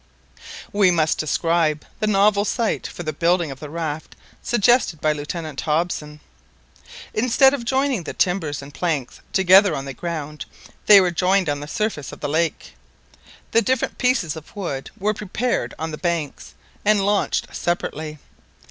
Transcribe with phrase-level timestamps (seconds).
[0.73, 5.61] We must describe the novel site for the building of the raft suggested by Lieutenant
[5.61, 6.21] Hobson.
[7.13, 10.45] Instead of joining the timbers and planks together on the ground,
[10.87, 12.73] they were joined on the surface of the lake.
[13.51, 18.17] The different pieces of wood were prepared on the banks, and launched separately.